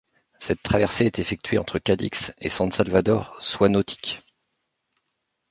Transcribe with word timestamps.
Cette 0.39 0.63
traversée 0.63 1.05
est 1.05 1.19
effectuée 1.19 1.59
entre 1.59 1.77
Cadix 1.77 2.33
et 2.39 2.49
San 2.49 2.71
Salvador, 2.71 3.37
soit 3.39 3.69
nautiques. 3.69 4.23